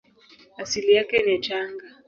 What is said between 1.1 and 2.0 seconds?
ni Tanga.